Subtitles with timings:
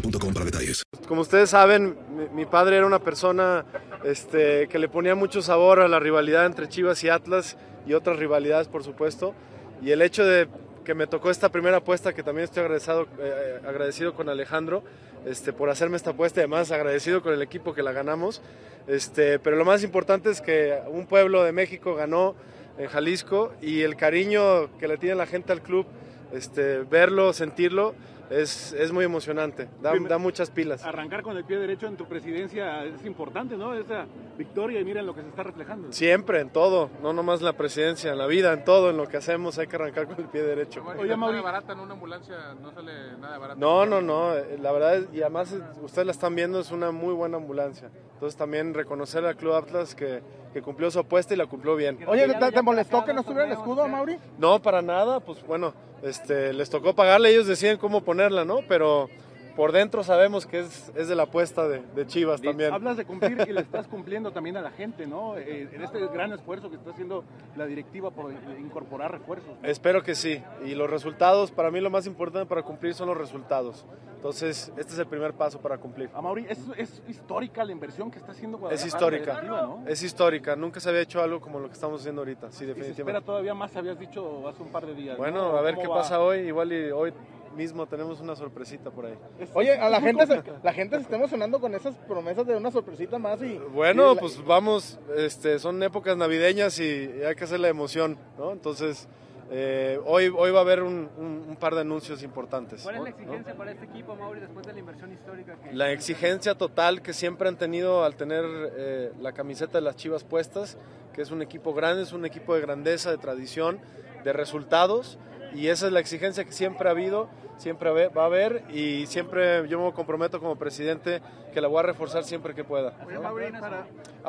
[0.00, 0.82] boostmobile.com para detalles.
[1.08, 3.64] Como ustedes saben, mi, mi padre era una persona
[4.04, 7.56] este, que le ponía mucho sabor a la rivalidad entre Chivas y Atlas
[7.86, 9.34] y otras rivalidades, por supuesto.
[9.82, 10.48] Y el hecho de
[10.84, 14.84] que me tocó esta primera apuesta, que también estoy agradecido, eh, agradecido con Alejandro
[15.26, 18.40] este, por hacerme esta apuesta y además agradecido con el equipo que la ganamos.
[18.86, 22.36] Este, pero lo más importante es que un pueblo de México ganó
[22.78, 25.86] en Jalisco y el cariño que le tiene la gente al club,
[26.32, 27.94] este, verlo, sentirlo,
[28.30, 30.84] es, es muy emocionante, da, da muchas pilas.
[30.84, 33.74] Arrancar con el pie derecho en tu presidencia es importante, ¿no?
[33.74, 34.06] Esa
[34.36, 35.92] victoria y miren lo que se está reflejando.
[35.92, 39.06] Siempre, en todo, no nomás en la presidencia, en la vida, en todo, en lo
[39.08, 40.84] que hacemos hay que arrancar con el pie derecho.
[40.98, 43.60] Oye, Mauri, barata en una ambulancia, no sale nada barato.
[43.60, 46.70] No, no, no, eh, la verdad, es- y además eh, ustedes la están viendo, es
[46.72, 47.90] una muy buena ambulancia.
[48.14, 50.22] Entonces también reconocer al Club Atlas que,
[50.52, 51.98] que cumplió su apuesta y la cumplió bien.
[52.06, 54.18] Oye, ¿te, te molestó que no estuviera el escudo, Mauri?
[54.38, 58.60] No, para nada, pues bueno, este, les tocó pagarle, ellos deciden cómo ponerla, ¿no?
[58.68, 59.08] Pero
[59.56, 62.72] por dentro sabemos que es, es de la apuesta de, de Chivas también.
[62.72, 65.36] Hablas de cumplir y le estás cumpliendo también a la gente, ¿no?
[65.38, 67.24] Eh, en este gran esfuerzo que está haciendo
[67.56, 69.50] la directiva por incorporar refuerzos.
[69.62, 70.42] Espero que sí.
[70.64, 73.86] Y los resultados, para mí lo más importante para cumplir son los resultados.
[74.16, 76.10] Entonces, este es el primer paso para cumplir.
[76.12, 78.88] A Mauri, es, es histórica la inversión que está haciendo Es Guadalajara.
[78.88, 79.84] histórica, directiva, ¿no?
[79.86, 80.56] es histórica.
[80.56, 82.86] Nunca se había hecho algo como lo que estamos haciendo ahorita, sí, Y se espera
[82.88, 83.26] definitivamente.
[83.26, 85.16] todavía más, habías dicho hace un par de días.
[85.16, 85.58] Bueno, ¿no?
[85.58, 85.96] a ver ¿Cómo qué va?
[85.98, 86.38] pasa hoy.
[86.40, 87.12] Igual y hoy
[87.56, 89.14] mismo tenemos una sorpresita por ahí.
[89.54, 92.70] Oye, a la gente, se, la gente se está emocionando con esas promesas de una
[92.70, 93.58] sorpresita más y...
[93.58, 98.18] Bueno, y la- pues vamos, este, son épocas navideñas y hay que hacer la emoción,
[98.38, 98.52] ¿no?
[98.52, 99.08] Entonces,
[99.50, 102.82] eh, hoy, hoy va a haber un, un- un par de anuncios importantes.
[102.82, 103.16] ¿Cuál es la ¿no?
[103.16, 105.72] exigencia para este equipo, Mauri, después de la inversión histórica que...
[105.72, 108.44] La exigencia total que siempre han tenido al tener
[108.76, 110.76] eh, la camiseta de las Chivas puestas,
[111.14, 113.78] que es un equipo grande, es un equipo de grandeza, de tradición,
[114.24, 115.18] de resultados,
[115.54, 119.66] y esa es la exigencia que siempre ha habido, siempre va a haber, y siempre
[119.68, 121.20] yo me comprometo como presidente
[121.52, 122.94] que la voy a reforzar siempre que pueda.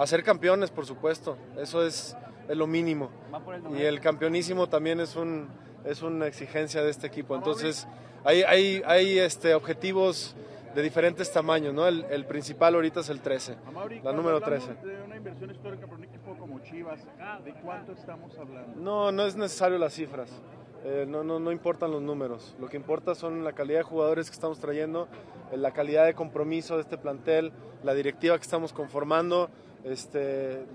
[0.06, 2.16] Ser campeones, por supuesto, eso es,
[2.48, 3.10] es lo mínimo.
[3.78, 5.50] Y el campeonísimo también es, un,
[5.84, 7.36] es una exigencia de este equipo.
[7.36, 7.88] Entonces,
[8.24, 10.36] hay, hay, hay este, objetivos
[10.74, 11.88] de diferentes tamaños, ¿no?
[11.88, 13.58] El, el principal ahorita es el 13,
[14.04, 14.76] la número 13.
[14.76, 17.00] De una inversión histórica para un equipo como Chivas,
[17.44, 18.80] ¿de cuánto estamos hablando?
[18.80, 20.30] No, no es necesario las cifras.
[20.84, 22.56] Eh, no, no, no importan los números.
[22.60, 25.08] Lo que importa son la calidad de jugadores que estamos trayendo,
[25.52, 27.52] eh, la calidad de compromiso de este plantel,
[27.84, 29.50] la directiva que estamos conformando.
[29.84, 30.66] Este,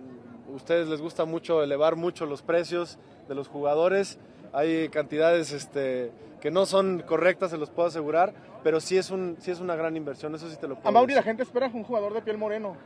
[0.49, 4.19] ustedes les gusta mucho elevar mucho los precios de los jugadores.
[4.53, 9.37] Hay cantidades este, que no son correctas, se los puedo asegurar, pero sí es, un,
[9.41, 11.71] sí es una gran inversión, eso sí te lo puedo A Mauri, la gente espera
[11.73, 12.77] un jugador de piel moreno.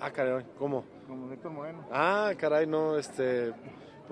[0.00, 0.84] Ah, caray, ¿cómo?
[1.06, 1.86] Como Héctor Moreno.
[1.92, 3.52] Ah, caray, no, este,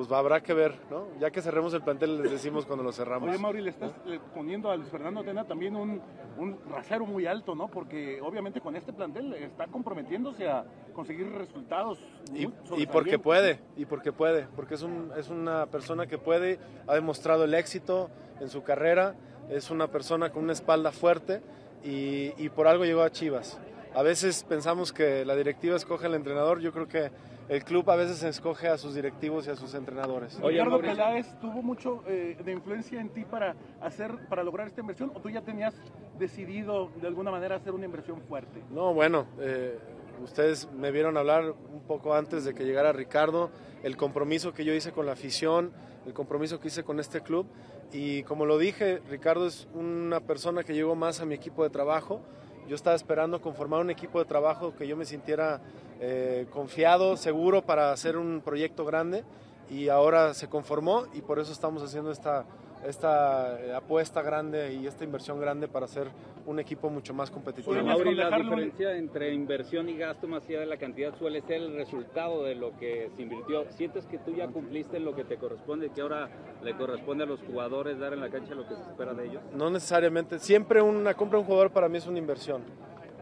[0.07, 1.09] pues habrá que ver, ¿no?
[1.19, 3.29] Ya que cerremos el plantel les decimos cuando lo cerramos.
[3.29, 3.93] Oye, Mauri, le estás
[4.35, 6.01] poniendo a Luis Fernando Tena también un,
[6.39, 7.69] un rasero muy alto, ¿no?
[7.69, 10.65] Porque obviamente con este plantel está comprometiéndose a
[10.95, 11.99] conseguir resultados.
[12.35, 12.49] Y,
[12.79, 16.95] y porque puede, y porque puede, porque es, un, es una persona que puede, ha
[16.95, 18.09] demostrado el éxito
[18.41, 19.17] en su carrera,
[19.51, 21.43] es una persona con una espalda fuerte
[21.85, 23.61] y, y por algo llegó a Chivas.
[23.95, 27.11] A veces pensamos que la directiva escoge al entrenador, yo creo que
[27.49, 30.41] el club a veces escoge a sus directivos y a sus entrenadores.
[30.41, 35.11] Ricardo Peláez tuvo mucho eh, de influencia en ti para hacer, para lograr esta inversión,
[35.13, 35.75] o tú ya tenías
[36.21, 38.63] decidido de alguna manera hacer una inversión fuerte.
[38.71, 39.77] No, bueno, eh,
[40.23, 43.51] ustedes me vieron hablar un poco antes de que llegara Ricardo,
[43.83, 45.73] el compromiso que yo hice con la afición,
[46.07, 47.49] el compromiso que hice con este club,
[47.93, 51.71] y como lo dije, Ricardo es una persona que llegó más a mi equipo de
[51.71, 52.23] trabajo.
[52.71, 55.61] Yo estaba esperando conformar un equipo de trabajo que yo me sintiera
[55.99, 59.25] eh, confiado, seguro para hacer un proyecto grande
[59.69, 62.45] y ahora se conformó y por eso estamos haciendo esta,
[62.87, 66.09] esta eh, apuesta grande y esta inversión grande para hacer
[66.47, 67.75] un equipo mucho más competitivo.
[67.83, 71.75] Mauri, la diferencia entre inversión y gasto más allá de la cantidad suele ser el
[71.75, 73.71] resultado de lo que se invirtió.
[73.71, 76.29] ¿Sientes que tú ya cumpliste lo que te corresponde, que ahora
[76.63, 79.43] le corresponde a los jugadores dar en la cancha lo que se espera de ellos?
[79.55, 80.39] No necesariamente.
[80.39, 82.63] Siempre una compra de un jugador para mí es una inversión.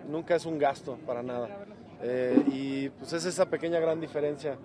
[0.08, 1.66] Nunca es un gasto para nada.
[2.00, 4.56] Eh, y pues es esa pequeña gran diferencia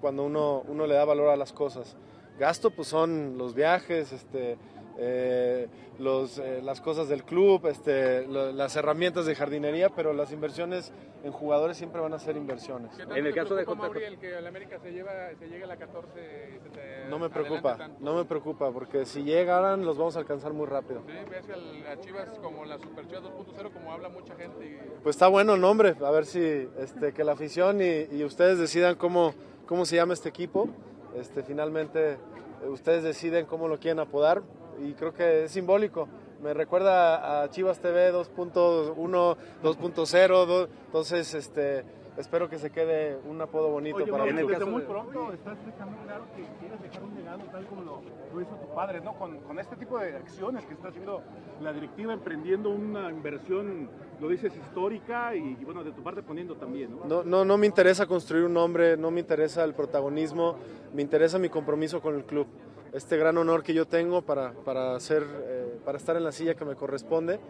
[0.00, 1.96] cuando uno, uno le da valor a las cosas.
[2.38, 4.56] Gasto pues son los viajes, este,
[4.98, 10.92] eh, los, eh, las cosas del club, este, las herramientas de jardinería, pero las inversiones
[11.24, 12.90] en jugadores siempre van a ser inversiones.
[12.98, 16.60] En el caso de el que el América se, lleva, se llegue a la 14
[17.08, 21.02] No me preocupa, no me preocupa, porque si llegaran los vamos a alcanzar muy rápido.
[21.06, 21.46] Sí, ves
[21.88, 24.80] a Chivas como la Super Chivas 2.0, como habla mucha gente.
[25.02, 28.58] Pues está bueno el nombre, a ver si este, que la afición y, y ustedes
[28.58, 29.34] decidan cómo,
[29.66, 30.68] cómo se llama este equipo.
[31.14, 34.42] Este, finalmente eh, ustedes deciden cómo lo quieren apodar
[34.84, 36.08] y creo que es simbólico.
[36.42, 41.84] Me recuerda a Chivas TV 2.1, 2.0, entonces este,
[42.16, 45.58] espero que se quede un apodo bonito Oye, para Mauri, el desde muy pronto estás
[45.64, 48.02] dejando claro que quieres dejar un legado tal como lo,
[48.34, 49.14] lo hizo tu padre, ¿no?
[49.14, 51.22] Con, con, este tipo de acciones que está haciendo
[51.60, 53.88] la directiva, emprendiendo una inversión,
[54.20, 57.04] lo dices, histórica y, y bueno, de tu parte poniendo también, ¿no?
[57.04, 60.56] No, no, no me interesa construir un nombre, no me interesa el protagonismo,
[60.92, 62.46] me interesa mi compromiso con el club.
[62.92, 66.54] Este gran honor que yo tengo para, para, hacer, eh, para estar en la silla
[66.54, 67.40] que me corresponde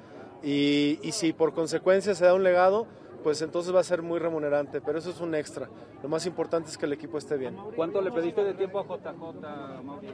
[0.42, 2.86] y, y si por consecuencia se da un legado,
[3.24, 5.68] pues entonces va a ser muy remunerante, pero eso es un extra.
[6.02, 7.56] Lo más importante es que el equipo esté bien.
[7.74, 10.08] ¿Cuánto le pediste de tiempo a JJ, Mauri?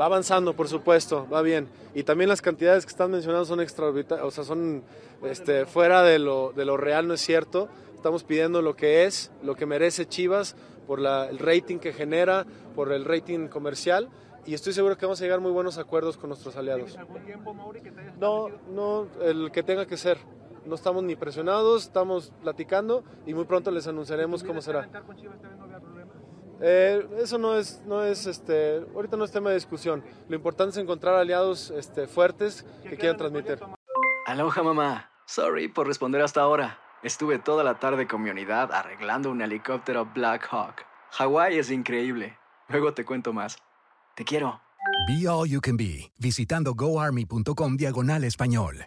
[0.00, 1.68] Va avanzando, por supuesto, va bien.
[1.92, 4.82] Y también las cantidades que están mencionando son extraordinarias, o sea, son
[5.24, 7.68] este, fuera de lo, de lo real, no es cierto.
[7.94, 10.56] Estamos pidiendo lo que es, lo que merece Chivas,
[10.86, 14.08] por la, el rating que genera, por el rating comercial
[14.46, 16.96] y estoy seguro que vamos a llegar a muy buenos acuerdos con nuestros aliados.
[16.96, 20.18] algún tiempo, Mauri, que te hayas No, no, el que tenga que ser.
[20.66, 24.88] No estamos ni presionados, estamos platicando y muy pronto les anunciaremos cómo será.
[25.06, 25.80] con Chivas no había?
[26.62, 30.04] Eh, eso no es, no es, este, ahorita no es tema de discusión.
[30.28, 33.58] Lo importante es encontrar aliados este, fuertes que quieran transmitir.
[34.26, 36.78] Aloha mamá, sorry por responder hasta ahora.
[37.02, 40.84] Estuve toda la tarde con mi unidad arreglando un helicóptero Black Hawk.
[41.12, 42.36] Hawái es increíble.
[42.68, 43.56] Luego te cuento más.
[44.14, 44.60] Te quiero.
[45.08, 48.86] Be All You Can Be, visitando goarmy.com diagonal español.